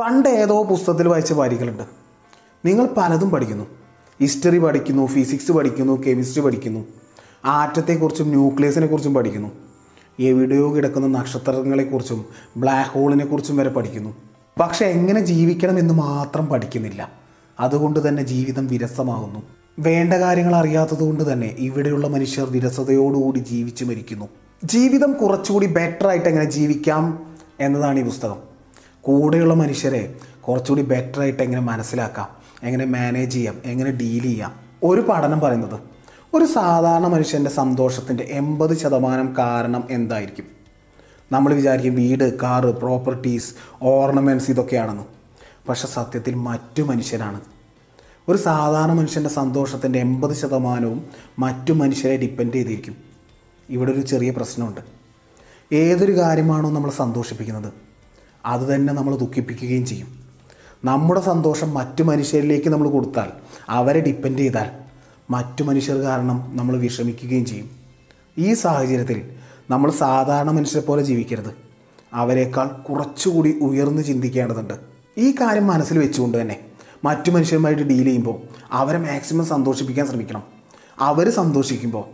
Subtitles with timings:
[0.00, 1.82] പണ്ട് ഏതോ പുസ്തകത്തിൽ വായിച്ച വാരികളുണ്ട്.
[2.64, 3.64] നിങ്ങൾ പലതും പഠിക്കുന്നു.
[4.20, 6.84] ഹിസ്റ്ററി പഠിക്കുന്നു ഫിസിക്സ് പഠിക്കുന്നു കെമിസ്ട്രി പഠിക്കുന്നു.
[7.44, 9.48] ആറ്റത്തെക്കുറിച്ചും ന്യൂക്ലിയസിനെ കുറിച്ചും പഠിക്കുന്നു.
[10.20, 12.24] എവിടെയോ കിടക്കുന്ന നക്ഷത്രങ്ങളെക്കുറിച്ചും
[12.56, 14.16] ബ്ലാക്ക് ഹോളിനെ കുറിച്ചും വരെ പഠിക്കുന്നു.
[14.60, 17.12] പക്ഷേ എങ്ങനെ ജീവിക്കണം എന്ന് മാത്രം പഠിക്കുന്നില്ല.
[17.60, 19.42] അതുകൊണ്ട് തന്നെ ജീവിതം വിരസമാകുന്നു.
[19.78, 24.28] വേണ്ട കാര്യങ്ങൾ അറിയാത്തതുകൊണ്ട് തന്നെ ഇവിടെയുള്ള മനുഷ്യർ വിരസതയോടുകൂടി ജീവിച്ചു മരിക്കുന്നു.
[24.64, 28.55] ജീവിതം കുറച്ചുകൂടി ബെറ്ററായിട്ട് എങ്ങനെ ജീവിക്കാം എന്നതാണ് ഈ പുസ്തകം.
[29.06, 32.28] കൂടെയുള്ള മനുഷ്യരെ കുറച്ചുകൂടി ബെറ്റർ ആയിട്ട് എങ്ങനെ മനസ്സിലാക്കാം
[32.62, 34.52] എങ്ങനെ മാനേജ് ചെയ്യാം എങ്ങനെ ഡീൽ ചെയ്യാം.
[34.82, 35.80] ഒരു പഠനം പറയുന്നത്
[36.34, 40.44] ഒരു സാധാരണ മനുഷ്യന്റെ സന്തോഷത്തിന്റെ എൺപത് ശതമാനം കാരണം എന്തായിരിക്കും?
[41.32, 45.02] നമ്മൾ വിചാരിക്കും വീട് കാറ് പ്രോപ്പർട്ടീസ് ഓർണമെന്റ്സ് ഇതൊക്കെയാണെന്ന്.
[45.68, 47.40] പക്ഷെ സത്യത്തിൽ മറ്റു മനുഷ്യരാണ്.
[48.28, 51.06] ഒരു സാധാരണ മനുഷ്യന്റെ സന്തോഷത്തിന്റെ എൺപത് ശതമാനവും
[51.38, 52.96] മറ്റു മനുഷ്യരെ ഡിപ്പെൻഡ് ചെയ്തിരിക്കും.
[53.70, 54.80] ഇവിടെ ഒരു ചെറിയ പ്രശ്നമുണ്ട്.
[55.74, 57.85] ഏതൊരു കാര്യമാണോ നമ്മൾ സന്തോഷിപ്പിക്കുന്നത്?
[58.46, 60.18] അത് തന്നെ നമ്മൾ ദുഃഖിപ്പിക്കുകയും ചെയ്യും.
[60.84, 63.28] നമ്മുടെ സന്തോഷം മറ്റു മനുഷ്യരിലേക്ക് നമ്മൾ കൊടുത്താൽ
[63.68, 64.70] അവരെ ഡിപ്പെൻഡ് ചെയ്താൽ
[65.30, 67.70] മറ്റു മനുഷ്യർ കാരണം നമ്മൾ വിഷമിക്കുകയും ചെയ്യും.
[68.38, 69.22] ഈ സാഹചര്യത്തിൽ
[69.70, 71.54] നമ്മൾ സാധാരണ മനുഷ്യരെ പോലെ ജീവിക്കരുത്.
[72.14, 74.74] അവരെക്കാൾ കുറച്ചുകൂടി ഉയർന്നു ചിന്തിക്കേണ്ടതുണ്ട്.
[75.18, 76.60] ഈ കാര്യം മനസ്സിൽ വെച്ചുകൊണ്ട് തന്നെ
[77.04, 78.40] മറ്റു മനുഷ്യരുമായിട്ട് ഡീൽ ചെയ്യുമ്പോൾ
[78.72, 80.42] അവരെ മാക്സിമം സന്തോഷിപ്പിക്കാൻ ശ്രമിക്കണം.
[80.98, 82.04] അവർ സന്തോഷിക്കുമ്പോൾ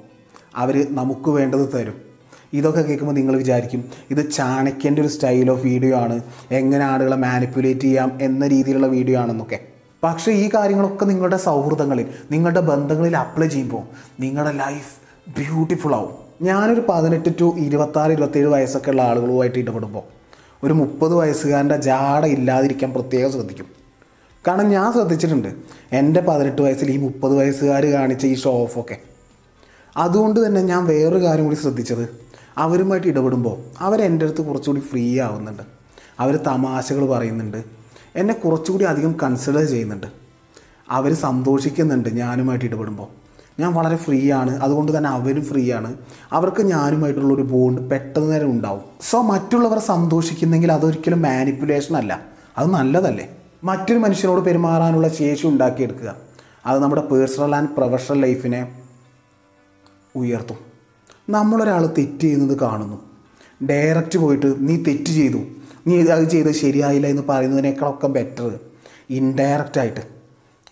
[0.56, 2.11] അവർ നമുക്ക് വേണ്ടത് തരും.
[2.52, 6.22] ഇതൊക്കെ കേൾക്കുമ്പോൾ നിങ്ങൾ വിചാരിക്കും ഇത് ചാണക്യന്റെ ഒരു സ്റ്റൈൽ ഓഫ് വീഡിയോ ആണ്.
[6.50, 9.60] എങ്ങനെ ആളുകളെ മാനിപ്പുലേറ്റ് ചെയ്യാം എന്ന രീതിയിലുള്ള വീഡിയോ ആണെന്നൊക്കെ.
[10.04, 13.82] പക്ഷേ ഈ കാര്യങ്ങളൊക്കെ നിങ്ങളുടെ സൗഹൃദങ്ങളിൽ നിങ്ങളുടെ ബന്ധങ്ങളിൽ അപ്ലൈ ചെയ്യുമ്പോൾ
[14.20, 14.92] നിങ്ങളുടെ ലൈഫ്
[15.38, 16.14] ബ്യൂട്ടിഫുൾ ആവും.
[16.42, 20.04] ഞാനൊരു പതിനെട്ട് ടു ഇരുപത്താറ് ഇരുപത്തേഴ് വയസ്സൊക്കെ ഉള്ള ആളുകളുമായിട്ട് ഇടപെടുമ്പോൾ
[20.64, 23.66] ഒരു മുപ്പത് വയസ്സുകാരന്റെ ജാട ഇല്ലാതിരിക്കാൻ പ്രത്യേകം ശ്രദ്ധിക്കും.
[24.46, 25.48] കാരണം ഞാൻ ശ്രദ്ധിച്ചിട്ടുണ്ട്
[25.92, 28.96] എന്റെ പതിനെട്ട് വയസ്സിൽ ഈ മുപ്പത് വയസ്സുകാർ കാണിച്ച ഈ ഷോ ഓഫൊക്കെ
[29.96, 32.04] അതുകൊണ്ട് തന്നെ ഞാൻ വേറൊരു കാര്യം കൂടി ശ്രദ്ധിച്ചത്
[32.58, 35.62] അവരുമായിട്ട് ഇടപെടുമ്പോൾ അവരെന്റെ അടുത്ത് കുറച്ചുകൂടി ഫ്രീ ആവുന്നുണ്ട്.
[36.20, 37.64] അവർ തമാശകൾ പറയുന്നുണ്ട്.
[38.16, 40.06] എന്നെ കുറച്ചുകൂടി അധികം കൺസിഡർ ചെയ്യുന്നുണ്ട്.
[40.90, 43.06] അവർ സന്തോഷിക്കുന്നുണ്ട് ഞാനുമായിട്ട് ഇടപെടുമ്പോൾ.
[43.60, 44.60] ഞാൻ വളരെ ഫ്രീ ആണ്.
[44.60, 45.94] അതുകൊണ്ട് തന്നെ അവരും ഫ്രീ ആണ്.
[46.32, 48.80] അവർക്ക് ഞാനുമായിട്ടുള്ള ഒരു ബോണ്ട് പെട്ടെന്ന് നേരം ഉണ്ടാവും.
[49.10, 52.20] സോ മറ്റുള്ളവർ സന്തോഷിക്കുന്നെങ്കിൽ അതൊരിക്കലും മാനിപ്പുലേഷൻ അല്ല.
[52.58, 53.36] അത് നല്ലതല്ലേ?
[53.64, 56.14] മറ്റൊരു മനുഷ്യനോട് പെരുമാറാനുള്ള ശേഷി ഉണ്ടാക്കിയെടുക്കുക.
[56.66, 58.72] അത് നമ്മുടെ പേഴ്സണൽ ആൻഡ് പ്രൊഫഷണൽ ലൈഫിനെ
[60.16, 60.71] ഉയർത്തും.
[61.32, 62.98] നമ്മളൊരാൾ തെറ്റ് ചെയ്യുന്നത് കാണുന്നു.
[63.70, 65.40] ഡയറക്റ്റ് പോയിട്ട് നീ തെറ്റ് ചെയ്തു.
[65.86, 68.58] നീ അത് ചെയ്ത് ശരിയായില്ല എന്ന് പറയുന്നതിനേക്കാളൊക്കെ ബെറ്റർ
[69.10, 70.02] ഇൻഡയറക്റ്റായിട്ട്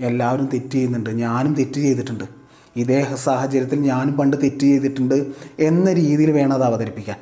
[0.08, 1.10] എല്ലാവരും തെറ്റ് ചെയ്യുന്നുണ്ട്.
[1.24, 2.24] ഞാനും തെറ്റ് ചെയ്തിട്ടുണ്ട്.
[2.76, 5.16] ഇതേ സാഹചര്യത്തിൽ ഞാനും പണ്ട് തെറ്റ് ചെയ്തിട്ടുണ്ട്
[5.68, 7.18] എന്ന രീതിയിൽ വേണം അത് അവതരിപ്പിക്കാൻ.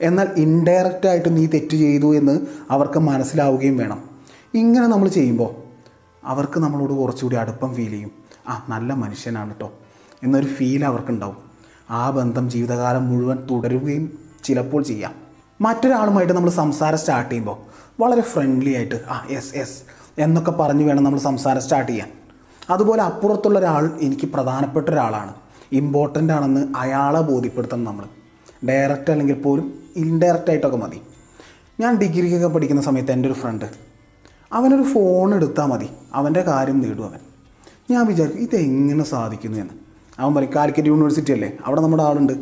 [0.00, 2.34] എന്നാൽ ഇൻഡയറക്റ്റായിട്ട് നീ തെറ്റ് ചെയ്തു എന്ന്
[2.70, 4.00] അവർക്ക് മനസ്സിലാവുകയും വേണം.
[4.54, 5.50] ഇങ്ങനെ നമ്മൾ ചെയ്യുമ്പോൾ
[6.24, 8.12] അവർക്ക് നമ്മളോട് കുറച്ചുകൂടി അടുപ്പം ഫീൽ ചെയ്യും.
[8.48, 9.68] ആ നല്ല മനുഷ്യനാണ് കേട്ടോ
[10.22, 11.51] എന്നൊരു ഫീൽ അവർക്കുണ്ടാവും.
[11.90, 15.14] ആ ബന്ധം ജീവിതകാലം മുഴുവൻ തുടരുകയും ചിലപ്പോൾ ചെയ്യാം.
[15.60, 17.56] മറ്റൊരാളുമായിട്ട് നമ്മൾ സംസാരം സ്റ്റാർട്ട് ചെയ്യുമ്പോൾ
[18.00, 19.82] വളരെ ഫ്രണ്ട്ലി ആയിട്ട് ആ എസ് എസ്
[20.18, 22.12] എന്നൊക്കെ പറഞ്ഞു വേണം നമ്മൾ സംസാരം സ്റ്റാർട്ട് ചെയ്യാൻ.
[22.70, 25.34] അതുപോലെ അപ്പുറത്തുള്ള ഒരാൾ എനിക്ക് പ്രധാനപ്പെട്ട ഒരാളാണ്.
[25.72, 28.04] ഇമ്പോർട്ടന്റ് ആണെന്ന് അയാളെ ബോധ്യപ്പെടുത്തണം നമ്മൾ.
[28.66, 31.00] ഡയറക്റ്റ് അല്ലെങ്കിൽ പോലും ഇൻഡയറക്റ്റ് ആയിട്ടൊക്കെ മതി.
[31.80, 33.64] ഞാൻ ഡിഗ്രിക്കൊക്കെ പഠിക്കുന്ന സമയത്ത് എന്റെ ഒരു ഫ്രണ്ട്
[34.52, 35.88] അവനൊരു ഫോൺ എടുത്താൽ മതി.
[36.14, 37.18] അവന്റെ കാര്യം നേടും അവൻ.
[37.90, 39.58] ഞാൻ വിചാരിക്കും ഇതെങ്ങനെ സാധിക്കുന്നു?
[39.58, 39.81] എന്ന്.
[40.18, 41.52] അവൻ പറയും കാലിക്കറ്റ് യൂണിവേഴ്സിറ്റി അല്ലേ?
[41.64, 42.32] അവിടെ നമ്മുടെ ആളുണ്ട്.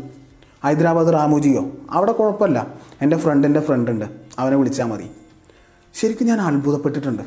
[0.64, 1.70] ഹൈദരാബാദ് റാമോജിയോ?
[1.90, 2.66] അവിടെ കുഴപ്പമില്ല.
[3.02, 4.04] എന്റെ ഫ്രണ്ടിന്റെ ഫ്രണ്ട് ഉണ്ട്.
[4.38, 5.10] അവനെ വിളിച്ചാൽ മതി.
[5.94, 7.22] ശരിക്കും ഞാൻ അത്ഭുതപ്പെട്ടിട്ടുണ്ട്.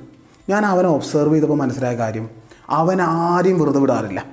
[0.50, 2.30] ഞാൻ അവനെ ഒബ്സർവ് ചെയ്തപ്പോൾ മനസ്സിലായ കാര്യം
[2.70, 4.26] അവൻ ആരെയും വെറുതെ വിടാറില്ല.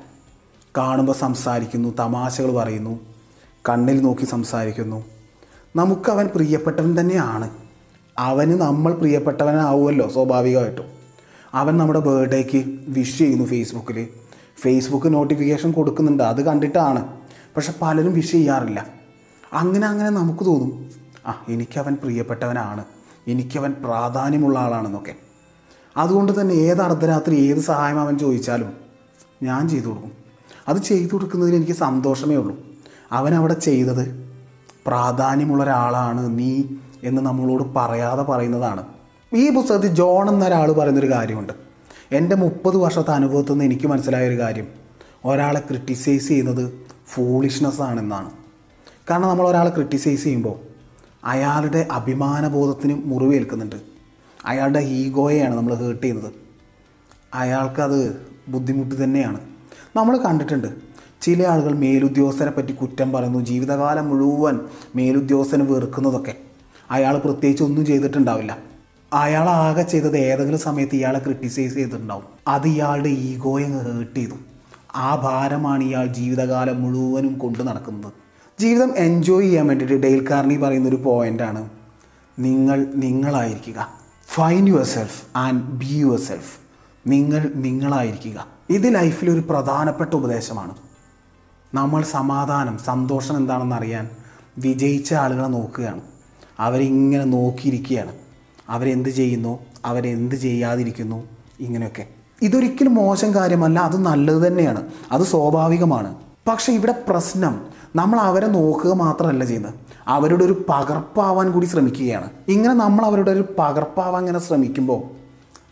[0.79, 3.01] കാണുമ്പോൾ സംസാരിക്കുന്നു തമാശകൾ പറയുന്നു
[3.69, 5.05] കണ്ണിൽ നോക്കി സംസാരിക്കുന്നു.
[5.77, 7.51] നമുക്ക് അവൻ പ്രിയപ്പെട്ടവൻ തന്നെയാണ്.
[8.19, 10.85] അവന് നമ്മൾ പ്രിയപ്പെട്ടവനാവുമല്ലോ സ്വാഭാവികമായിട്ടും.
[11.55, 14.09] അവൻ നമ്മുടെ ബർത്ത്ഡേക്ക് വിഷ് ചെയ്യുന്നു ഫേസ്ബുക്കിൽ
[14.59, 16.23] ഫേസ്ബുക്ക് നോട്ടിഫിക്കേഷൻ കൊടുക്കുന്നുണ്ട്.
[16.23, 17.21] അത് കണ്ടിട്ടാണ്.
[17.57, 18.87] പക്ഷെ പലരും വിഷ് ചെയ്യാറില്ല.
[19.53, 20.91] അങ്ങനെ അങ്ങനെ നമുക്ക് തോന്നും
[21.27, 22.85] ആ എനിക്കവൻ പ്രിയപ്പെട്ടവനാണ്.
[23.29, 25.15] എനിക്കവൻ പ്രാധാന്യമുള്ള ആളാണെന്നൊക്കെ.
[25.97, 28.73] അതുകൊണ്ട് തന്നെ ഏത് അർദ്ധരാത്രി ഏത് സഹായം അവൻ ചോദിച്ചാലും
[29.43, 30.13] ഞാൻ ചെയ്തു കൊടുക്കും.
[30.69, 32.59] അത് ചെയ്തു കൊടുക്കുന്നതിൽ എനിക്ക് സന്തോഷമേ ഉള്ളൂ.
[33.13, 34.33] അവൻ അവിടെ ചെയ്തത്
[34.87, 36.63] പ്രാധാന്യമുള്ള ഒരാളാണ് നീ
[37.05, 38.85] എന്ന് നമ്മളോട് പറയാതെ പറയുന്നതാണ്.
[39.35, 41.53] ഈ പുസ്തകത്തിൽ ജോൺ എന്നൊരാൾ പറയുന്നൊരു കാര്യമുണ്ട്.
[42.13, 44.67] എന്റെ മുപ്പത് വർഷത്തെ അനുഭവത്തിൽ നിന്ന് എനിക്ക് മനസ്സിലായ ഒരു കാര്യം.
[45.25, 46.73] ഒരാളെ ക്രിട്ടിസൈസ് ചെയ്യുന്നത്
[47.09, 48.31] ഫൂളിഷ്നെസ് ആണെന്നാണ്.
[49.11, 50.59] കാരണം നമ്മൾ ഒരാളെ ക്രിട്ടിസൈസ് ചെയ്യുമ്പോൾ
[51.25, 53.77] അയാളുടെ അഭിമാനബോധത്തിന് മുറിവേൽക്കുന്നുണ്ട്.
[54.45, 56.33] അയാളുടെ ഈഗോയെയാണ് നമ്മൾ ഹേർട്ട് ചെയ്യുന്നത്.
[57.35, 59.41] അയാൾക്കത് ബുദ്ധിമുട്ട് തന്നെയാണ്.
[59.97, 60.69] നമ്മൾ കണ്ടിട്ടുണ്ട്
[61.23, 64.61] ചില ആളുകൾ മേലുദ്യോഗസ്ഥനെ പറ്റി കുറ്റം പറയുന്നു ജീവിതകാലം മുഴുവൻ
[64.97, 66.35] മേലുദ്യോഗസ്ഥനെ വെറുക്കുന്നതൊക്കെ.
[66.91, 68.70] അയാൾ പ്രത്യേകിച്ച് ഒന്നും ചെയ്തിട്ടുണ്ടാവില്ല.
[69.13, 72.25] അയാൾ ആകെ ചെയ്തത് ഏതെങ്കിലും സമയത്ത് ഇയാളെ ക്രിട്ടിസൈസ് ചെയ്തിട്ടുണ്ടാവും.
[72.49, 74.35] അത് ഇയാളുടെ ഈഗോയെ ഹേർട്ട് ചെയ്തു.
[74.97, 78.13] ആ ഭാരമാണ് ഇയാൾ ജീവിതകാലം മുഴുവനും കൊണ്ടു നടക്കുന്നത്.
[78.61, 81.71] ജീവിതം എൻജോയ് ചെയ്യാൻ വേണ്ടിയിട്ട് ഡെയിൽ കാർണി പറയുന്നൊരു പോയിന്റാണ്
[82.39, 83.89] നിങ്ങൾ നിങ്ങളായിരിക്കുക.
[84.29, 85.87] Find yourself and be
[86.19, 86.59] yourself
[87.07, 88.47] നിങ്ങൾ നിങ്ങളായിരിക്കുക.
[88.71, 90.75] ഇത് ലൈഫിലൊരു പ്രധാനപ്പെട്ട ഉപദേശമാണ്.
[91.75, 94.11] നമ്മൾ സമാധാനം സന്തോഷം എന്താണെന്ന് അറിയാൻ
[94.59, 96.01] വിജയിച്ച ആളുകളെ നോക്കുകയാണ്.
[96.59, 98.13] അവരിങ്ങനെ നോക്കിയിരിക്കുകയാണ്.
[98.71, 99.59] അവരെന്ത് ചെയ്യുന്നു?
[99.85, 101.29] അവരെന്ത് ചെയ്യാതിരിക്കുന്നു?
[101.61, 102.07] ഇങ്ങനെയൊക്കെ.
[102.43, 104.89] ഇതൊരിക്കലും മോശം കാര്യമല്ല അത് നല്ലത് തന്നെയാണ്.
[105.13, 106.15] അത് സ്വാഭാവികമാണ്.
[106.49, 107.61] പക്ഷേ ഇവിടെ പ്രശ്നം
[107.97, 109.75] നമ്മൾ അവരെ നോക്കുക മാത്രമല്ല ചെയ്യുന്നത്.
[110.09, 112.31] അവരുടെ ഒരു പകർപ്പാവാൻ കൂടി ശ്രമിക്കുകയാണ്.
[112.49, 115.03] ഇങ്ങനെ നമ്മൾ അവരുടെ ഒരു പകർപ്പാവാൻ ഇങ്ങനെ ശ്രമിക്കുമ്പോൾ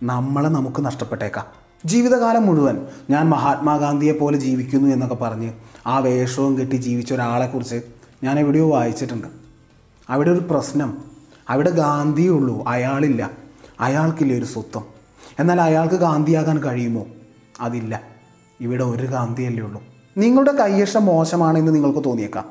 [0.04, 1.44] നമ്മളെ നമുക്ക് നഷ്ടപ്പെട്ടേക്കാം.
[1.84, 5.52] ജീവിതകാലം മുഴുവൻ ഞാൻ മഹാത്മാഗാന്ധിയെ പോലെ ജീവിക്കുന്നു എന്നൊക്കെ പറഞ്ഞ്
[5.86, 7.80] ആ വേഷവും കെട്ടി ജീവിച്ച ഒരാളെക്കുറിച്ച്
[8.24, 9.28] ഞാൻ എവിടെയോ വായിച്ചിട്ടുണ്ട്.
[10.10, 10.98] അവിടെ ഒരു പ്രശ്നം
[11.48, 12.64] അവിടെ ഗാന്ധിയേ ഉള്ളൂ.
[12.68, 13.30] അയാളില്ല.
[13.80, 14.84] അയാൾക്കില്ല ഒരു സ്വത്വം?
[15.38, 17.06] എന്നാൽ അയാൾക്ക് ഗാന്ധിയാകാൻ കഴിയുമോ?
[17.60, 18.02] അതില്ല.
[18.60, 19.82] ഇവിടെ ഒരു ഗാന്ധിയല്ലേ ഉള്ളൂ.
[20.16, 22.44] നിങ്ങളുടെ കയ്യഷ്ടം മോശമാണെന്ന് നിങ്ങൾക്ക് തോന്നിയേക്കാം.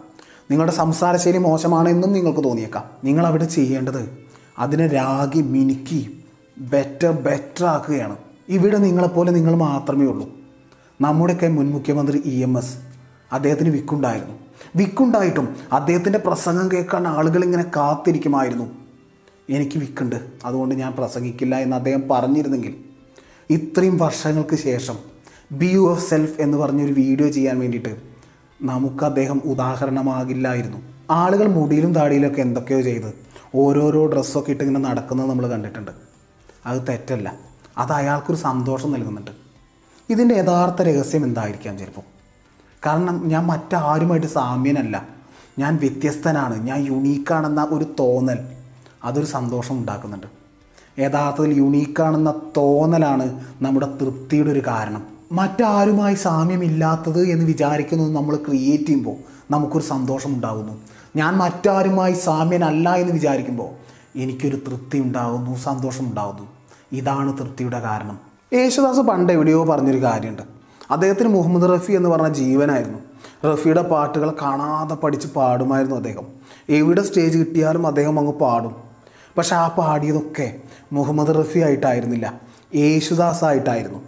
[0.52, 2.84] നിങ്ങളുടെ സംസാരശൈലി മോശമാണെന്നും നിങ്ങൾക്ക് തോന്നിയേക്കാം.
[3.04, 4.18] നിങ്ങൾ അവിടെ ചെയ്യേണ്ടത്
[4.60, 6.24] അതിനെ രാഗി മിനുക്കി
[6.58, 8.16] ബെറ്റർ ബെറ്റർ ആക്കുകയാണ്.
[8.50, 10.30] ഇവിടെ നിങ്ങളെപ്പോലെ നിങ്ങൾ മാത്രമേ ഉള്ളൂ.
[11.02, 12.76] നമ്മുടെയൊക്കെ മുൻ മുഖ്യമന്ത്രി ഇ എം എസ്
[13.34, 14.36] അദ്ദേഹത്തിന് വിക്കുണ്ടായിരുന്നു.
[14.76, 18.87] വിക്കുണ്ടായിട്ടും അദ്ദേഹത്തിന്റെ പ്രസംഗം കേൾക്കാൻ ആളുകൾ ഇങ്ങനെ കാത്തിരിക്കുമായിരുന്നു.
[19.50, 20.16] എനിക്ക് വിക്കുണ്ട്
[20.46, 22.76] അതുകൊണ്ട് ഞാൻ പ്രസംഗിക്കില്ല എന്ന് അദ്ദേഹം പറഞ്ഞിരുന്നെങ്കിൽ
[23.50, 24.98] ഇത്രയും വർഷങ്ങൾക്ക് ശേഷം
[25.52, 28.02] ബി എഫ് സെൽഫ് എന്ന് പറഞ്ഞൊരു വീഡിയോ ചെയ്യാൻ വേണ്ടിയിട്ട്
[28.62, 30.78] നമുക്ക് അദ്ദേഹം ഉദാഹരണമാകില്ലായിരുന്നു.
[31.10, 33.14] ആളുകൾ മുടിയിലും താടിയിലൊക്കെ എന്തൊക്കെയോ ചെയ്ത്
[33.56, 35.92] ഓരോരോ ഡ്രസ്സൊക്കെ ഇട്ട് ഇങ്ങനെ നടക്കുന്നത് നമ്മൾ കണ്ടിട്ടുണ്ട്.
[36.66, 37.34] അത് തെറ്റല്ല.
[37.78, 39.32] അത് അയാൾക്കൊരു സന്തോഷം നൽകുന്നുണ്ട്.
[40.10, 42.02] ഇതിന്റെ യഥാർത്ഥ രഹസ്യം എന്തായിരിക്കാം ചിലപ്പോൾ
[42.86, 45.08] കാരണം ഞാൻ മറ്റാരുമായിട്ട് സാമ്യനല്ല.
[45.60, 46.68] ഞാൻ വ്യത്യസ്തനാണ്.
[46.68, 48.57] ഞാൻ യുണീക്കാണെന്ന ഒരു തോന്നൽ.
[49.08, 50.28] അതൊരു സന്തോഷം ഉണ്ടാക്കുന്നുണ്ട്.
[51.02, 55.04] യഥാർത്ഥത്തിൽ യുണീക്കാണെന്ന തോന്നലാണ് നമ്മുടെ തൃപ്തിയുടെ ഒരു കാരണം.
[55.32, 59.16] മറ്റാരുമായി സാമ്യമില്ലാത്തത് എന്ന് വിചാരിക്കുന്നത് നമ്മൾ ക്രിയേറ്റ് ചെയ്യുമ്പോൾ
[59.52, 60.74] നമുക്കൊരു സന്തോഷം ഉണ്ടാകുന്നു
[61.16, 63.70] ഞാൻ മറ്റാരുമായി സാമ്യനല്ല എന്ന് വിചാരിക്കുമ്പോൾ
[64.16, 66.48] എനിക്കൊരു തൃപ്തി ഉണ്ടാകുന്നു സന്തോഷം ഉണ്ടാകുന്നു
[66.92, 68.20] ഇതാണ് തൃപ്തിയുടെ കാരണം.
[68.54, 70.42] യേശുദാസ് പണ്ട് എവിടെയോ പറഞ്ഞൊരു കാര്യമുണ്ട്.
[70.92, 73.00] അദ്ദേഹത്തിന് മുഹമ്മദ് റഫി എന്ന് പറഞ്ഞ ജീവനായിരുന്നു.
[73.52, 76.28] റഫിയുടെ പാട്ടുകൾ കാണാതെ പഠിച്ച് പാടുമായിരുന്നു അദ്ദേഹം.
[76.70, 78.87] എവിടെ സ്റ്റേജ് കിട്ടിയാലും അദ്ദേഹം അങ്ങ് പാടും.
[79.38, 80.56] പക്ഷെ ആ പാടിയതൊക്കെ
[80.94, 82.42] മുഹമ്മദ് റഫി ആയിട്ടായിരുന്നില്ല.
[82.76, 84.00] യേശുദാസ് ആയിട്ടായിരുന്നു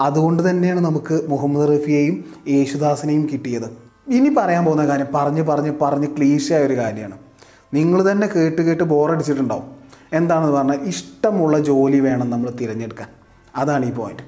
[0.00, 3.68] അതുകൊണ്ട് തന്നെയാണ് നമുക്ക് മുഹമ്മദ് റഫിയെയും യേശുദാസിനെയും കിട്ടിയത്.
[4.08, 7.18] ഇനി പറയാൻ പോകുന്ന കാര്യം പറഞ്ഞ് പറഞ്ഞ് പറഞ്ഞ് ക്ലീശയായ ഒരു കാര്യമാണ്.
[7.74, 9.64] നിങ്ങൾ തന്നെ കേട്ട് കേട്ട് ബോറടിച്ചിട്ടുണ്ടാവും.
[10.12, 13.08] എന്താണെന്ന് പറഞ്ഞാൽ ഇഷ്ടമുള്ള ജോലി വേണം നമ്മൾ തിരഞ്ഞെടുക്കാൻ.
[13.56, 14.22] അതാണ് ഈ പോയിന്റ്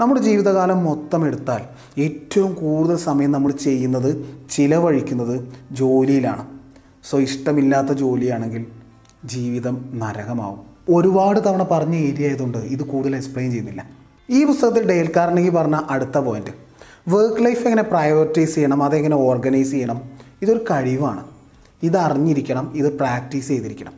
[0.00, 1.62] നമ്മുടെ ജീവിതകാലം മൊത്തം എടുത്താൽ
[1.98, 4.10] ഏറ്റവും കൂടുതൽ സമയം നമ്മൾ ചെയ്യുന്നത്
[4.50, 6.46] ചിലവഴിക്കുന്നത് ജോലിയിലാണ്.
[7.10, 8.66] സോ ഇഷ്ടമില്ലാത്ത ജോലിയാണെങ്കിൽ
[9.24, 10.60] ജീവിതം നരകമാവും.
[10.88, 13.86] ഒരുപാട് തവണ പറഞ്ഞ ഏരിയ ആയതുകൊണ്ട് ഇത് കൂടുതൽ എക്സ്പ്ലെയിൻ ചെയ്യുന്നില്ല.
[14.30, 16.50] ഈ പുസ്തകത്തിൽ ഡെയിൽ കാർണഗി പറഞ്ഞ അടുത്ത പോയിന്റ്
[17.08, 20.00] വർക്ക് ലൈഫ് എങ്ങനെ പ്രയോറിറ്റൈസ് ചെയ്യണം അതെങ്ങനെ ഓർഗനൈസ് ചെയ്യണം
[20.42, 21.24] ഇതൊരു കഴിവാണ്.
[21.82, 23.92] ഇത് അറിഞ്ഞിരിക്കണം ഇത് പ്രാക്ടീസ് ചെയ്തിരിക്കണം.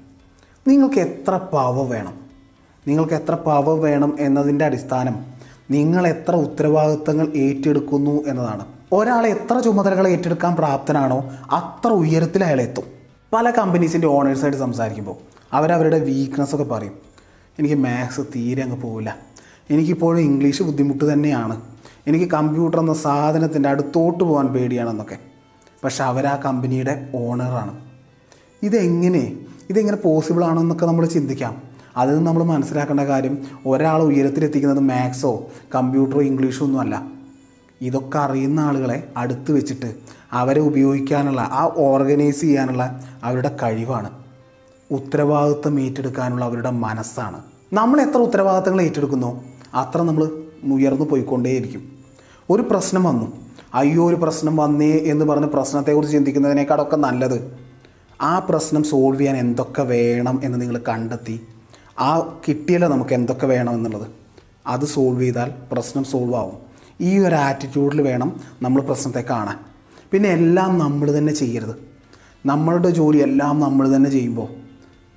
[0.66, 2.14] നിങ്ങൾക്ക് എത്ര പവർ വേണം?
[2.86, 5.24] നിങ്ങൾക്ക് എത്ര പവർ വേണം എന്നതിന്റെ അടിസ്ഥാനം
[5.70, 8.66] നിങ്ങൾ എത്ര ഉത്തരവാദിത്തങ്ങൾ ഏറ്റെടുക്കുന്നു എന്നതാണ്.
[8.92, 12.60] ഒരാൾ എത്ര ചുമതലകൾ ഏറ്റെടുക്കാൻ പ്രാപ്തനാണോ അത്ര ഉയരത്തിൽ അയാൾ
[13.32, 15.16] പല കമ്പനീസിന്റെ ഓണേഴ്സായിട്ട് സംസാരിക്കുമ്പോൾ
[15.52, 16.92] അവരവരുടെ വീക്ക്നെസ് ഒക്കെ പറയും
[17.58, 19.16] എനിക്ക് മാത്സ് തീരെ അങ്ങ് പോവില്ല.
[19.70, 21.60] എനിക്കിപ്പോഴും ഇംഗ്ലീഷ് ബുദ്ധിമുട്ട് തന്നെയാണ്.
[22.06, 25.18] എനിക്ക് കമ്പ്യൂട്ടർ എന്ന സാധനത്തിന്റെ അടുത്തോട്ട് പോകാൻ പേടിയാണെന്നൊക്കെ.
[25.84, 27.80] പക്ഷെ അവർ ആ കമ്പനിയുടെ ഓണറാണ്.
[28.62, 29.36] ഇതെങ്ങനെ?
[29.70, 31.62] ഇതെങ്ങനെ പോസിബിൾ ആണെന്നൊക്കെ നമ്മൾ ചിന്തിക്കാം.
[31.96, 37.06] അതിൽ നമ്മൾ മനസ്സിലാക്കേണ്ട കാര്യം ഒരാൾ ഉയരത്തിലെത്തിക്കുന്നത് മാത്സോ കമ്പ്യൂട്ടറോ ഇംഗ്ലീഷോ ഒന്നുമല്ല
[37.80, 39.94] ഇതൊക്കെ അറിയുന്ന ആളുകളെ അടുത്ത് വെച്ചിട്ട്
[40.32, 44.10] അവരെ ഉപയോഗിക്കാനുള്ള ആ ഓർഗനൈസ് ചെയ്യാനുള്ള അവരുടെ കഴിവാണ്.
[44.90, 47.42] ഉത്തരവാദിത്വം ഏറ്റെടുക്കാനുള്ള അവരുടെ മനസ്സാണ്.
[47.72, 49.44] നമ്മൾ എത്ര ഉത്തരവാദിത്തങ്ങൾ ഏറ്റെടുക്കുന്നോ
[49.74, 50.24] അത്ര നമ്മൾ
[50.72, 51.92] ഉയർന്നു പോയിക്കൊണ്ടേയിരിക്കും.
[52.50, 53.32] ഒരു പ്രശ്നം വന്നു.
[53.74, 57.58] അയ്യോ ഒരു പ്രശ്നം വന്നേ എന്ന് പറഞ്ഞ് പ്രശ്നത്തെക്കുറിച്ച് ചിന്തിക്കുന്നതിനേക്കാളൊക്കെ നല്ലത്.
[58.22, 61.46] ആ പ്രശ്നം സോൾവ് ചെയ്യാൻ എന്തൊക്കെ വേണം എന്ന് നിങ്ങൾ കണ്ടെത്തി
[62.00, 64.06] ആ കിട്ടിയല്ലോ നമുക്ക് എന്തൊക്കെ വേണം എന്നുള്ളത്.
[64.66, 66.70] അത് സോൾവ് ചെയ്താൽ പ്രശ്നം സോൾവ് ആവും.
[67.00, 69.69] ഈ ഒരു ആറ്റിറ്റ്യൂഡിൽ വേണം നമ്മൾ പ്രശ്നത്തെ കാണാൻ.
[70.12, 71.74] പിന്നെ എല്ലാം നമ്മൾ തന്നെ ചെയ്യരുത്.
[72.46, 74.48] നമ്മളുടെ ജോലി എല്ലാം നമ്മൾ തന്നെ ചെയ്യുമ്പോൾ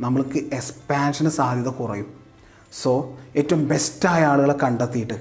[0.02, 2.06] നമ്മൾക്ക് എക്സ്പാൻഷന് സാധ്യത കുറയും.
[2.82, 5.14] സോ ഏറ്റവും ബെസ്റ്റായ ആളുകളെ കണ്ടെത്തിയിട്ട്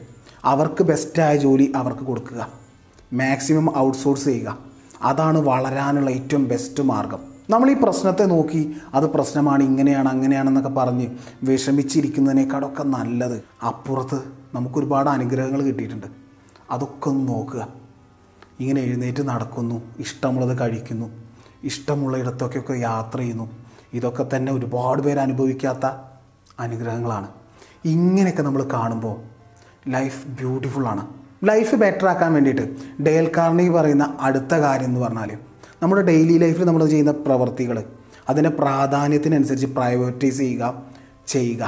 [0.45, 2.49] അവർക്ക് ബെസ്റ്റായ ജോലി അവർക്ക് കൊടുക്കുക.
[3.13, 4.59] മാക്സിമം ഔട്ട്സോഴ്സ് ചെയ്യുക.
[5.03, 7.19] അതാണ് വളരാനുള്ള ഏറ്റവും ബെസ്റ്റ് മാർഗം.
[7.51, 11.07] നമ്മൾ ഈ പ്രശ്നത്തെ നോക്കി അത് പ്രശ്നമാണ് ഇങ്ങനെയാണ് അങ്ങനെയാണെന്നൊക്കെ പറഞ്ഞ്
[11.43, 13.43] വിഷമിച്ചിരിക്കുന്നതിനേക്കാളൊക്കെ നല്ലത്.
[13.67, 14.21] അപ്പുറത്ത്
[14.55, 16.07] നമുക്കൊരുപാട് അനുഗ്രഹങ്ങൾ കിട്ടിയിട്ടുണ്ട്.
[16.71, 17.82] അതൊക്കെ ഒന്ന് നോക്കുക.
[18.63, 21.09] ഇങ്ങനെ എഴുന്നേറ്റ് നടക്കുന്നു ഇഷ്ടമുള്ളത് കഴിക്കുന്നു
[21.71, 23.47] ഇഷ്ടമുള്ള ഇടത്തൊക്കെയൊക്കെ യാത്ര ചെയ്യുന്നു.
[23.95, 25.87] ഇതൊക്കെ തന്നെ ഒരുപാട് പേര് അനുഭവിക്കാത്ത
[26.65, 27.29] അനുഗ്രഹങ്ങളാണ്.
[27.85, 29.17] ഇങ്ങനെയൊക്കെ നമ്മൾ കാണുമ്പോൾ
[29.95, 31.03] ലൈഫ് ബ്യൂട്ടിഫുള്ളാണ്
[31.45, 32.65] ലൈഫ് ബെറ്റർ ആക്കാൻ വേണ്ടിയിട്ട്
[33.07, 35.31] ഡേൽ കാർണി പറയുന്ന അടുത്ത കാര്യം എന്ന് പറഞ്ഞാൽ
[35.83, 37.79] നമ്മുടെ ഡെയിലി ലൈഫിൽ നമ്മൾ ചെയ്യുന്ന പ്രവർത്തികൾ
[38.29, 40.65] അതിന്റെ പ്രാധാന്യത്തിനനുസരിച്ച് പ്രയോറിറ്റൈസ് ചെയ്യുക
[41.27, 41.63] ചെയ്യുക.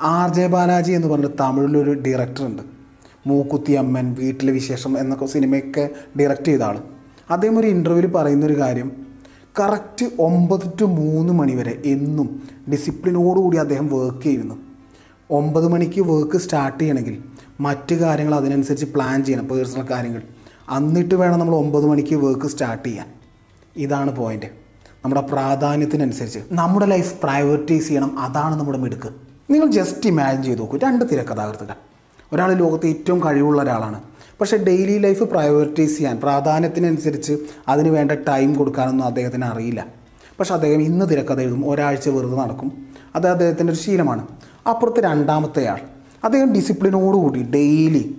[0.00, 2.62] ആർ ജെ ബാലാജി എന്ന് പറഞ്ഞിട്ട് തമിഴിലൊരു ഡയറക്ടറുണ്ട്
[3.26, 5.90] മൂക്കുത്തി അമ്മൻ വീട്ടിലെ വിശേഷം എന്നൊക്കെ സിനിമയൊക്കെ
[6.20, 6.78] ഡയറക്റ്റ് ചെയ്ത ആൾ
[7.30, 8.88] അദ്ദേഹം ഒരു ഇന്റർവ്യൂവിൽ പറയുന്നൊരു കാര്യം
[9.60, 14.56] കറക്റ്റ് ഒമ്പത് ടു മൂന്ന് മണി വരെ എന്നും ഡിസിപ്ലിനോടുകൂടി അദ്ദേഹം വർക്ക് ചെയ്യുന്നു.
[15.30, 17.24] ഒമ്പത് മണിക്ക് വർക്ക് സ്റ്റാർട്ട് ചെയ്യണമെങ്കിൽ
[17.60, 20.22] മറ്റ് കാര്യങ്ങൾ അതിനനുസരിച്ച് പ്ലാൻ ചെയ്യണം പേഴ്സണൽ കാര്യങ്ങൾ.
[20.76, 23.06] എന്നിട്ട് വേണം നമ്മൾ ഒമ്പത് മണിക്ക് വർക്ക് സ്റ്റാർട്ട് ചെയ്യാൻ.
[23.76, 24.46] ഇതാണ് പോയിന്റ്
[25.04, 29.10] നമ്മുടെ പ്രാധാന്യത്തിനനുസരിച്ച് നമ്മുടെ ലൈഫ് പ്രയോറിറ്റൈസ് ചെയ്യണം അതാണ് നമ്മുടെ മിടുക്ക്.
[29.50, 31.74] നിങ്ങൾ ജസ്റ്റ് ഇമാജിൻ ചെയ്ത് നോക്കൂ രണ്ട് തിരക്കഥാകൃത്തുകൾ
[32.32, 34.00] ഒരാൾ ലോകത്ത് ഏറ്റവും കഴിവുള്ള ഒരാളാണ്.
[34.40, 37.38] പക്ഷേ ഡെയിലി ലൈഫ് പ്രയോറിറ്റൈസ് ചെയ്യാൻ പ്രാധാന്യത്തിനനുസരിച്ച്
[37.68, 39.86] അതിന് വേണ്ട ടൈം കൊടുക്കാനൊന്നും അദ്ദേഹത്തിന് അറിയില്ല.
[40.38, 42.86] പക്ഷേ അദ്ദേഹം ഇന്ന് തിരക്കഥ എഴുതും ഒരാഴ്ച വെറുതെ നടക്കും.
[43.16, 44.26] അത് അദ്ദേഹത്തിന്റെ ഒരു ശീലമാണ്.
[44.68, 45.78] അപ്പുറത്ത് രണ്ടാമത്തെ ആൾ.
[46.24, 48.16] അദ്ദേഹം ഡിസിപ്ലിനോടുകൂടി ഡെയിലി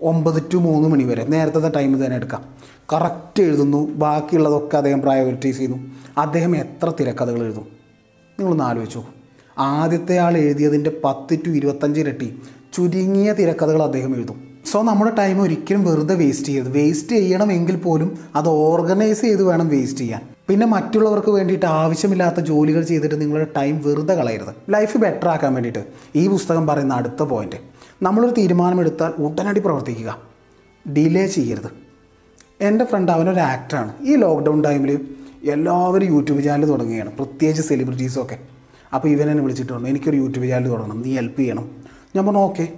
[0.00, 1.26] ഒമ്പത് ടു മൂന്ന് മണി വരെ.
[1.26, 2.44] നേരത്തെ ടൈം തന്നെ എടുക്കാം.
[2.92, 3.90] കറക്റ്റ് എഴുതുന്നു.
[3.90, 5.78] ബാക്കിയുള്ളതൊക്കെ അദ്ദേഹം പ്രയോറിറ്റൈസ് ചെയ്യുന്നു.
[6.18, 7.66] അദ്ദേഹം എത്ര തിരക്കഥകൾ എഴുതും?
[8.38, 9.02] നിങ്ങളൊന്ന് ആലോചിച്ചു
[9.58, 12.42] ആദ്യത്തെ ആൾ എഴുതിയതിന്റെ പത്ത് ടു ഇരുപത്തഞ്ച് ഇരട്ടി
[12.74, 14.44] ചുരുങ്ങിയ തിരക്കഥകൾ അദ്ദേഹം എഴുതും.
[14.72, 16.72] സോ നമ്മുടെ ടൈം ഒരിക്കലും വെറുതെ വേസ്റ്റ് ചെയ്യരുത്.
[16.72, 20.20] വേസ്റ്റ് ചെയ്യണമെങ്കിൽ പോലും അത് ഓർഗനൈസ് ചെയ്ത് വേണം വേസ്റ്റ് ചെയ്യാൻ.
[20.48, 24.54] പിന്നെ മറ്റുള്ളവർക്ക് വേണ്ടിയിട്ട് ആവശ്യമില്ലാത്ത ജോലികൾ ചെയ്തിട്ട് നിങ്ങളുടെ ടൈം വെറുതെ കളയരുത്.
[24.70, 25.84] ലൈഫ് ബെറ്റർ ആക്കാൻ വേണ്ടിയിട്ട്
[26.16, 27.56] ഈ പുസ്തകം പറയുന്ന അടുത്ത പോയിന്റ്
[28.02, 30.18] നമ്മളൊരു തീരുമാനമെടുത്താൽ ഉടനടി പ്രവർത്തിക്കുക.
[30.88, 31.70] ഡിലേ ചെയ്യരുത്.
[32.60, 35.00] എന്റെ ഫ്രണ്ട് അവനൊരു ആക്ടറാണ് ഈ ലോക്ക്ഡൗൺ ടൈമിൽ
[35.44, 37.12] എല്ലാവരും യൂട്യൂബ് ചാനൽ തുടങ്ങുകയാണ്.
[37.12, 38.38] പ്രത്യേകിച്ച് സെലിബ്രിറ്റീസൊക്കെ
[38.94, 41.02] അപ്പോൾ ഇവനെന്നെ എന്നെ വിളിച്ചിട്ട് പറഞ്ഞു എനിക്കൊരു യൂട്യൂബ് ചാനൽ തുടങ്ങണം.
[41.02, 41.83] നീ ഹെൽപ്പ് ചെയ്യണം.
[42.16, 42.68] ഞാൻ പറഞ്ഞു ഓക്കെ.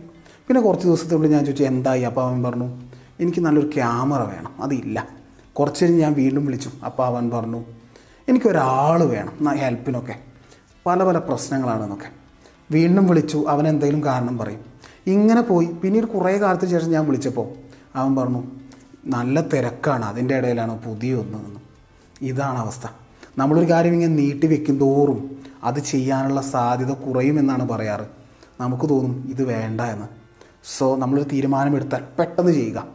[0.49, 2.03] പിന്നെ കുറച്ച് ദിവസത്തിനുള്ളിൽ ഞാൻ ചോദിച്ചു എന്തായി?
[2.03, 2.81] അപ്പോൾ അവൻ പറഞ്ഞു
[3.21, 4.53] എനിക്ക് നല്ലൊരു ക്യാമറ വേണം.
[4.61, 5.09] അതില്ല.
[5.53, 6.71] കുറച്ച് കഴിഞ്ഞ് ഞാൻ വീണ്ടും വിളിച്ചു.
[6.85, 7.65] അപ്പോൾ അവൻ പറഞ്ഞു
[8.29, 10.17] എനിക്കൊരാൾ വേണം ഹെൽപ്പിനൊക്കെ.
[10.87, 12.07] പല പല പ്രശ്നങ്ങളാണെന്നൊക്കെ.
[12.71, 14.61] വീണ്ടും വിളിച്ചു അവൻ എന്തെങ്കിലും കാരണം പറയും.
[15.07, 15.67] ഇങ്ങനെ പോയി.
[15.67, 17.49] പിന്നീട് കുറേ കാലത്തിന് ശേഷം ഞാൻ വിളിച്ചപ്പോൾ
[17.95, 18.43] അവൻ പറഞ്ഞു
[19.07, 21.61] നല്ല തിരക്കാണ് അതിന്റെ ഇടയിലാണ് പുതിയ ഒന്ന് എന്ന്.
[22.23, 22.87] ഇതാണ് അവസ്ഥ.
[23.39, 28.26] നമ്മളൊരു കാര്യം ഇങ്ങനെ നീട്ടി വെക്കും തോറും അത് ചെയ്യാനുള്ള സാധ്യത കുറയുമെന്നാണ് പറയാറ്.
[28.61, 30.07] നമുക്ക് തോന്നും ഇത് വേണ്ട എന്ന്.
[30.79, 32.87] സോ നമ്മളൊരു തീരുമാനമെടുത്താൽ പെട്ടെന്ന് ചെയ്യുക.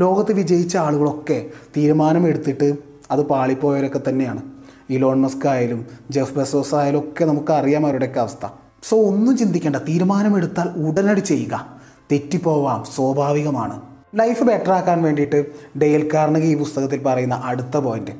[0.00, 2.76] ലോകത്ത് വിജയിച്ച ആളുകളൊക്കെ തീരുമാനമെടുത്തിട്ട്
[3.10, 4.42] അത് പാളിപ്പോയവരൊക്കെ തന്നെയാണ്.
[4.90, 8.46] ഇലോൺ മസ്ക് ആയാലും ജെഫ് ബെസോസ് ആയാലും ഒക്കെ നമുക്ക് അറിയാം അവരുടെയൊക്കെ അവസ്ഥ.
[8.82, 9.76] സോ ഒന്നും ചിന്തിക്കേണ്ട.
[9.76, 11.80] തീരുമാനമെടുത്താൽ ഉടനടി ചെയ്യുക.
[12.12, 13.82] തെറ്റിപ്പോവാം സ്വാഭാവികമാണ്.
[14.14, 15.46] ലൈഫ് ബെറ്റർ ആക്കാൻ വേണ്ടിയിട്ട്
[15.78, 18.10] ഡെയിൽ കാർണഗി ഈ പുസ്തകത്തിൽ പറയുന്ന അടുത്ത പോയിന്റ്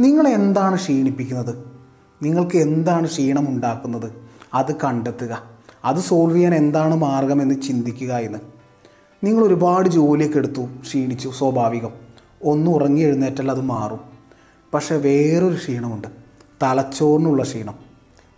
[0.00, 1.54] നിങ്ങൾ എന്താണ് ക്ഷീണിപ്പിക്കുന്നത്?
[2.22, 4.12] നിങ്ങൾക്ക് എന്താണ് ക്ഷീണം ഉണ്ടാക്കുന്നത്
[4.54, 5.57] അത് കണ്ടെത്തുക.
[5.84, 8.38] അത് സോൾവ് ചെയ്യാൻ എന്താണ് മാർഗമെന്ന് ചിന്തിക്കുക എന്ന്.
[9.24, 11.90] നിങ്ങൾ ഒരുപാട് ജോലിയൊക്കെ എടുത്തു ക്ഷീണിച്ചു സ്വാഭാവികം.
[12.42, 14.00] ഒന്ന് ഉറങ്ങി എഴുന്നേറ്റാൽ അത് മാറും.
[14.74, 16.08] പക്ഷേ വേറൊരു ക്ഷീണമുണ്ട്.
[16.62, 17.74] തലച്ചോറിനുള്ള ക്ഷീണം.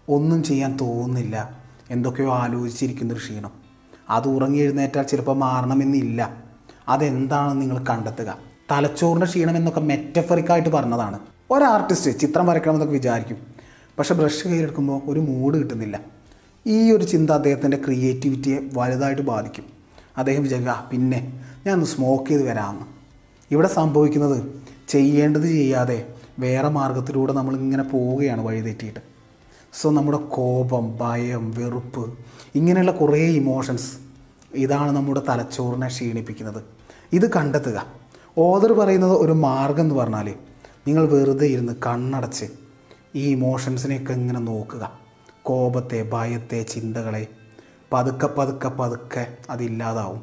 [0.09, 1.59] ഒന്നും ചെയ്യാൻ തോന്നുന്നില്ല.
[1.91, 3.51] എന്തൊക്കെയോ ആലോചിച്ചിരിക്കുന്നൊരു ക്ഷീണം.
[4.11, 6.37] അത് ഉറങ്ങി എഴുന്നേറ്റാൽ ചിലപ്പോൾ മാറണമെന്നില്ല.
[6.89, 8.39] അതെന്താണെന്ന് നിങ്ങൾ കണ്ടെത്തുക.
[8.71, 11.19] തലച്ചോറിന്റെ ക്ഷീണം എന്നൊക്കെ മെറ്റഫറിക്കായിട്ട് പറഞ്ഞതാണ്.
[11.51, 13.37] ഒരു ആർട്ടിസ്റ്റ് ചിത്രം വരയ്ക്കണമെന്നൊക്കെ വിചാരിക്കും.
[13.99, 16.20] പക്ഷേ ബ്രഷ് കയ്യിലെടുക്കുമ്പോൾ ഒരു മൂഡ് കിട്ടുന്നില്ല.
[16.67, 19.65] ഈ ഒരു ചിന്ത അദ്ദേഹത്തിന്റെ ക്രിയേറ്റിവിറ്റിയെ വലുതായിട്ട് ബാധിക്കും.
[20.17, 22.87] അദ്ദേഹം വിചാരിക്കുക പിന്നെ ഞാൻ ഒന്ന് സ്മോക്ക് ചെയ്ത് വരാമെന്ന്.
[23.51, 24.43] ഇവിടെ സംഭവിക്കുന്നത്
[24.89, 26.07] ചെയ്യേണ്ടത് ചെയ്യാതെ
[26.39, 29.01] വേറെ മാർഗത്തിലൂടെ നമ്മളിങ്ങനെ പോവുകയാണ് വഴിതെറ്റിയിട്ട്
[29.73, 32.19] സോ നമ്മുടെ കോപം ഭയം വെറുപ്പ്
[32.55, 33.91] ഇങ്ങനെയുള്ള കുറേ ഇമോഷൻസ്
[34.55, 36.63] ഇതാണ് നമ്മുടെ തലച്ചോറിനെ ക്ഷീണിപ്പിക്കുന്നത്.
[37.13, 37.87] ഇത് കണ്ടെത്തുക.
[38.39, 40.35] ഓദർ പറയുന്നത് ഒരു മാർഗം എന്ന് പറഞ്ഞാൽ
[40.87, 42.45] നിങ്ങൾ വെറുതെ ഇരുന്ന് കണ്ണടച്ച്
[43.15, 45.10] ഈ ഇമോഷൻസിനെയൊക്കെ ഇങ്ങനെ നോക്കുക.
[45.51, 47.27] കോപത്തെ ഭയത്തെ ചിന്തകളെ
[47.93, 50.23] പതുക്കെ പതുക്കെ പതുക്കെ അതില്ലാതാവും.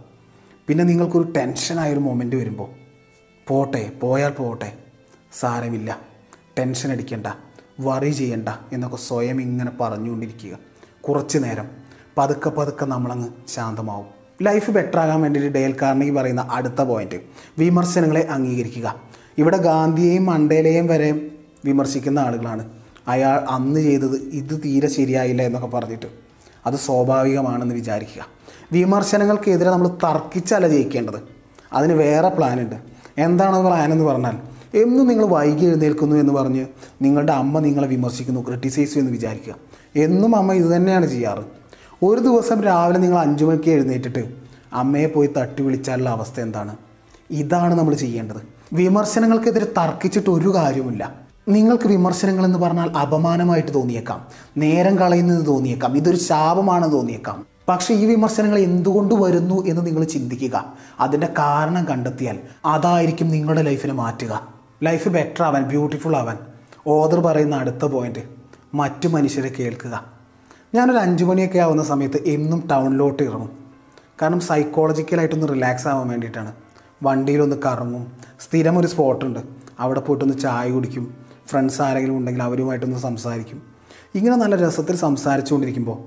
[0.68, 2.70] പിന്നെ നിങ്ങൾക്കൊരു ടെൻഷനായൊരു മൊമെന്റ് വരുമ്പോൾ
[3.48, 4.74] പോട്ടെ പോയാൽ പോട്ടെ
[5.40, 6.00] സാരമില്ല
[6.60, 7.28] ടെൻഷൻ അടിക്കണ്ട
[7.80, 10.58] വറി ചെയ്യണ്ട എന്നൊക്കെ സ്വയം ഇങ്ങനെ പറഞ്ഞുകൊണ്ടിരിക്കുക.
[11.02, 11.68] കുറച്ച് നേരം
[12.18, 14.06] പതുക്കെ പതുക്കെ നമ്മളങ്ങ് ശാന്തമാവും.
[14.42, 17.16] ലൈഫ് ബെറ്റർ ആകാൻ വേണ്ടിയിട്ട് ഡേൽ കാർണി പറയുന്ന അടുത്ത പോയിന്റ്
[17.58, 19.02] വിമർശനങ്ങളെ അംഗീകരിക്കുക.
[19.38, 21.32] ഇവിടെ ഗാന്ധിയെയും മണ്ടേലയെയും വരെ
[21.66, 22.77] വിമർശിക്കുന്ന ആളുകളാണ്.
[23.08, 26.06] അയാൾ അന്ന് ചെയ്തത് ഇത് തീരെ ശരിയായില്ല എന്നൊക്കെ പറഞ്ഞിട്ട്
[26.66, 28.26] അത് സ്വാഭാവികമാണെന്ന് വിചാരിക്കുക.
[28.72, 31.38] വിമർശനങ്ങൾക്കെതിരെ നമ്മൾ തർക്കിച്ചല്ല ജയിക്കേണ്ടത്.
[31.74, 32.76] അതിന് വേറെ പ്ലാനുണ്ട്.
[33.18, 34.38] എന്താണ് പ്ലാൻ എന്ന് പറഞ്ഞാൽ
[34.78, 36.66] എന്നും നിങ്ങൾ വൈകി എഴുന്നേൽക്കുന്നു എന്ന് പറഞ്ഞ്
[37.02, 39.56] നിങ്ങളുടെ അമ്മ നിങ്ങളെ വിമർശിക്കുന്നു ക്രിട്ടിസൈസ് എന്ന് വിചാരിക്കുക.
[39.96, 41.44] എന്നും അമ്മ ഇത് തന്നെയാണ് ചെയ്യാറ്.
[42.04, 44.34] ഒരു ദിവസം രാവിലെ നിങ്ങൾ അഞ്ചു മണിക്ക് എഴുന്നേറ്റിട്ട്
[44.74, 46.76] അമ്മയെ പോയി തട്ടി വിളിച്ചാലുള്ള അവസ്ഥ എന്താണ്?
[47.32, 48.38] ഇതാണ് നമ്മൾ ചെയ്യേണ്ടത്.
[48.74, 54.28] വിമർശനങ്ങൾക്കെതിരെ തർക്കിച്ചിട്ട് ഒരു കാര്യമില്ല നിങ്ങൾക്ക് വിമർശനങ്ങൾ എന്ന് പറഞ്ഞാൽ അപമാനമായിട്ട് തോന്നിയേക്കാം.
[54.58, 55.98] നേരം കളയുന്നത് തോന്നിയേക്കാം.
[55.98, 57.46] ഇതൊരു ശാപമാണെന്ന് തോന്നിയേക്കാം.
[57.68, 60.74] പക്ഷേ ഈ വിമർശനങ്ങൾ എന്തുകൊണ്ട് വരുന്നു എന്ന് നിങ്ങൾ ചിന്തിക്കുക.
[61.00, 64.54] അതിന്റെ കാരണം കണ്ടെത്തിയാൽ അതായിരിക്കും നിങ്ങളുടെ ലൈഫിനെ മാറ്റുക.
[64.84, 66.38] ലൈഫ് ബെറ്റർ ആവാൻ ബ്യൂട്ടിഫുൾ ആവാൻ.
[66.88, 68.20] ഓദർ പറയുന്ന അടുത്ത പോയിന്റ്
[68.74, 70.06] മറ്റു മനുഷ്യരെ കേൾക്കുക.
[70.76, 73.52] ഞാനൊരു അഞ്ചു മണിയൊക്കെ ആവുന്ന സമയത്ത് എന്നും ടൗണിലോട്ട് ഇറങ്ങും.
[74.22, 76.52] കാരണം സൈക്കോളജിക്കലായിട്ടൊന്ന് റിലാക്സ് ആവാൻ വേണ്ടിയിട്ടാണ്.
[77.04, 78.12] വണ്ടിയിലൊന്ന് കറങ്ങും.
[78.40, 79.40] സ്ഥിരം ഒരു സ്പോട്ടുണ്ട്
[79.80, 81.27] അവിടെ പോയിട്ടൊന്ന് ചായ കുടിക്കും.
[81.48, 83.62] ഫ്രണ്ട്സ് ആരെങ്കിലും ഉണ്ടെങ്കിൽ അവരുമായിട്ടൊന്ന് സംസാരിക്കും.
[84.16, 85.98] ഇങ്ങനെ നല്ല രസത്തിൽ സംസാരിച്ചുകൊണ്ടിരിക്കുമ്പോൾ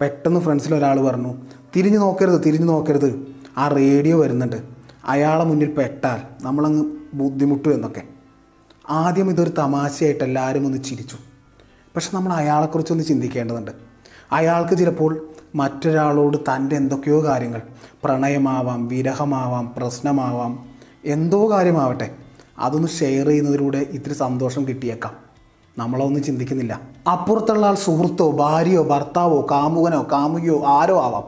[0.00, 1.34] പെട്ടെന്ന് ഫ്രണ്ട്സിൽ ഒരാൾ പറഞ്ഞു
[1.76, 3.26] തിരിഞ്ഞു നോക്കരുത് തിരിഞ്ഞു നോക്കരുത്.
[3.58, 4.56] ആ റേഡിയോ വരുന്നുണ്ട്.
[5.04, 6.84] അയാളെ മുന്നിൽ പെട്ടാൽ നമ്മളങ്ങ്
[7.14, 8.02] ബുദ്ധിമുട്ടും എന്നൊക്കെ.
[8.90, 11.16] ആദ്യം ഇതൊരു തമാശയായിട്ട് എല്ലാവരും ഒന്ന് ചിരിച്ചു.
[11.96, 13.70] പക്ഷെ നമ്മൾ അയാളെക്കുറിച്ചൊന്ന് ചിന്തിക്കേണ്ടതുണ്ട്.
[14.32, 17.62] അയാൾക്ക് ചിലപ്പോൾ മറ്റൊരാളോട് തന്റെ എന്തൊക്കെയോ കാര്യങ്ങൾ
[18.04, 20.66] പ്രണയമാവാം വിരഹമാവാം പ്രശ്നമാവാം
[21.04, 22.25] എന്തോ കാര്യമാവട്ടെ.
[22.58, 25.12] അതൊന്ന് ഷെയർ ചെയ്യുന്നതിലൂടെ ഇത്തിരി സന്തോഷം കിട്ടിയേക്കാം.
[25.78, 26.80] നമ്മളൊന്നും ചിന്തിക്കുന്നില്ല.
[27.12, 31.24] അപ്പുറത്തുള്ള ആൾ സുഹൃത്തോ ഭാര്യയോ ഭർത്താവോ കാമുകനോ കാമുകിയോ ആരോ ആവാം.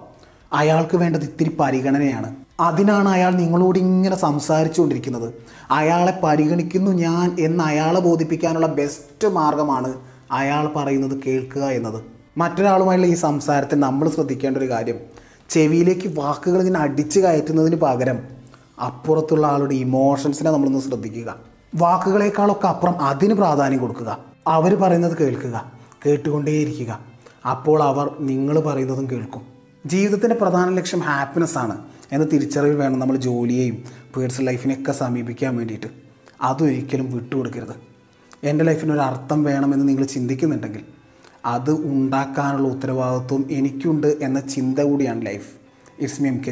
[0.52, 2.36] അയാൾക്ക് വേണ്ടത് ഇത്തിരി പരിഗണനയാണ്.
[2.60, 5.34] അതിനാണ് അയാൾ നിങ്ങളോട് ഇങ്ങനെ സംസാരിച്ചുകൊണ്ടിരിക്കുന്നത്.
[5.70, 9.94] അയാളെ പരിഗണിക്കുന്നു ഞാൻ എന്ന് അയാളെ ബോധിപ്പിക്കാനുള്ള ബെസ്റ്റ് മാർഗമാണ്
[10.32, 12.02] അയാൾ പറയുന്നത് കേൾക്കുക എന്നത്.
[12.36, 14.96] മറ്റൊരാളുമായുള്ള ഈ സംസാരത്തിൽ നമ്മൾ ശ്രദ്ധിക്കേണ്ട ഒരു കാര്യം.
[15.50, 18.37] ചെവിയിലേക്ക് വാക്കുകൾ ഇങ്ങനെ അടിച്ചു കയറ്റുന്നതിന് പകരം
[18.82, 21.36] അപ്പുറത്തുള്ള ആളുടെ ഇമോഷൻസിനെ നമ്മളൊന്ന് ശ്രദ്ധിക്കുക.
[21.74, 24.18] വാക്കുകളേക്കാളൊക്കെ അപ്പുറം അതിന് പ്രാധാന്യം കൊടുക്കുക.
[24.46, 25.72] അവർ പറയുന്നത് കേൾക്കുക.
[26.06, 26.98] കേട്ടുകൊണ്ടേയിരിക്കുക.
[27.50, 29.42] അപ്പോൾ അവർ നിങ്ങൾ പറയുന്നതും കേൾക്കും.
[29.86, 31.78] ജീവിതത്തിന്റെ പ്രധാന ലക്ഷ്യം ഹാപ്പിനെസ് ആണ്.
[32.12, 33.84] എന്ന തിരിച്ചറിവ് വേണം നമ്മൾ ജോലിയെയും
[34.16, 35.86] പേഴ്സണൽ ലൈഫിനെയൊക്കെ സമീപിക്കാൻ വേണ്ടിയിട്ട്.
[36.42, 37.88] അതൊരിക്കലും വിട്ടുകൊടുക്കരുത്.
[38.42, 40.80] എന്റെ ലൈഫിന് ഒരു അർത്ഥം വേണമെന്ന് നിങ്ങൾ ചിന്തിക്കുന്നുണ്ടെങ്കിൽ
[41.46, 45.48] അത് ഉണ്ടാക്കാനുള്ള ഉത്തരവാദിത്വം എനിക്കുണ്ട് എന്ന ചിന്ത കൂടിയാണ് life
[46.00, 46.46] it's me M K